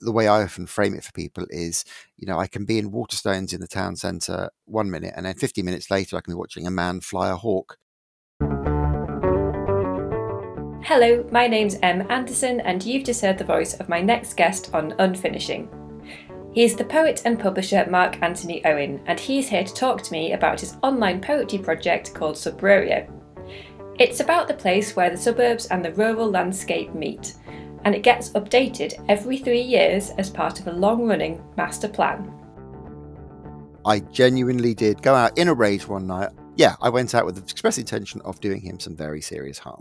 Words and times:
the 0.00 0.12
way 0.12 0.28
I 0.28 0.42
often 0.42 0.66
frame 0.66 0.94
it 0.94 1.04
for 1.04 1.12
people 1.12 1.46
is, 1.50 1.84
you 2.16 2.26
know, 2.26 2.38
I 2.38 2.46
can 2.46 2.64
be 2.64 2.78
in 2.78 2.90
Waterstones 2.90 3.52
in 3.52 3.60
the 3.60 3.68
town 3.68 3.96
centre 3.96 4.50
one 4.64 4.90
minute, 4.90 5.14
and 5.16 5.26
then 5.26 5.34
50 5.34 5.62
minutes 5.62 5.90
later, 5.90 6.16
I 6.16 6.20
can 6.20 6.32
be 6.32 6.38
watching 6.38 6.66
a 6.66 6.70
man 6.70 7.00
fly 7.00 7.30
a 7.30 7.36
hawk. 7.36 7.76
Hello, 10.82 11.24
my 11.30 11.46
name's 11.46 11.76
Em 11.82 12.10
Anderson, 12.10 12.60
and 12.60 12.82
you've 12.82 13.04
just 13.04 13.20
heard 13.20 13.38
the 13.38 13.44
voice 13.44 13.74
of 13.74 13.88
my 13.88 14.00
next 14.00 14.34
guest 14.36 14.70
on 14.74 14.92
Unfinishing. 14.92 15.68
He 16.52 16.64
is 16.64 16.74
the 16.74 16.84
poet 16.84 17.22
and 17.24 17.38
publisher 17.38 17.86
Mark 17.88 18.20
Anthony 18.22 18.64
Owen, 18.64 19.00
and 19.06 19.20
he's 19.20 19.48
here 19.48 19.62
to 19.62 19.74
talk 19.74 20.02
to 20.02 20.12
me 20.12 20.32
about 20.32 20.60
his 20.60 20.76
online 20.82 21.20
poetry 21.20 21.58
project 21.58 22.12
called 22.12 22.36
Suburbia. 22.36 23.06
It's 24.00 24.20
about 24.20 24.48
the 24.48 24.54
place 24.54 24.96
where 24.96 25.10
the 25.10 25.16
suburbs 25.16 25.66
and 25.66 25.84
the 25.84 25.92
rural 25.92 26.28
landscape 26.28 26.92
meet, 26.94 27.34
and 27.84 27.94
it 27.94 28.02
gets 28.02 28.30
updated 28.30 29.04
every 29.08 29.38
three 29.38 29.60
years 29.60 30.10
as 30.18 30.30
part 30.30 30.60
of 30.60 30.66
a 30.66 30.72
long 30.72 31.06
running 31.06 31.42
master 31.56 31.88
plan. 31.88 32.32
I 33.84 34.00
genuinely 34.00 34.74
did 34.74 35.02
go 35.02 35.14
out 35.14 35.38
in 35.38 35.48
a 35.48 35.54
rage 35.54 35.88
one 35.88 36.06
night. 36.06 36.30
Yeah, 36.56 36.76
I 36.82 36.90
went 36.90 37.14
out 37.14 37.24
with 37.24 37.36
the 37.36 37.42
express 37.42 37.78
intention 37.78 38.20
of 38.22 38.40
doing 38.40 38.60
him 38.60 38.78
some 38.78 38.94
very 38.96 39.20
serious 39.20 39.58
harm. 39.58 39.78